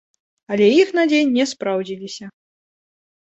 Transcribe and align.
Але 0.53 0.69
іх 0.81 0.89
надзеі 0.99 1.27
не 1.35 1.45
спраўдзіліся. 1.51 2.25